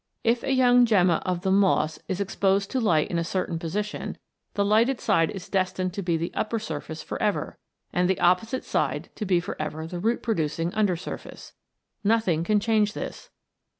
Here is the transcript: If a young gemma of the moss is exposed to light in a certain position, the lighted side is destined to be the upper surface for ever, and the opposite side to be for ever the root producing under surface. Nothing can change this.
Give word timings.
If 0.23 0.41
a 0.41 0.51
young 0.51 0.87
gemma 0.87 1.21
of 1.27 1.41
the 1.41 1.51
moss 1.51 1.99
is 2.07 2.19
exposed 2.19 2.71
to 2.71 2.79
light 2.79 3.11
in 3.11 3.19
a 3.19 3.23
certain 3.23 3.59
position, 3.59 4.17
the 4.55 4.65
lighted 4.65 4.99
side 4.99 5.29
is 5.29 5.47
destined 5.47 5.93
to 5.93 6.01
be 6.01 6.17
the 6.17 6.33
upper 6.33 6.57
surface 6.57 7.03
for 7.03 7.21
ever, 7.21 7.59
and 7.93 8.09
the 8.09 8.19
opposite 8.19 8.63
side 8.63 9.11
to 9.13 9.25
be 9.27 9.39
for 9.39 9.55
ever 9.61 9.85
the 9.85 9.99
root 9.99 10.23
producing 10.23 10.73
under 10.73 10.95
surface. 10.95 11.53
Nothing 12.03 12.43
can 12.43 12.59
change 12.59 12.93
this. 12.93 13.29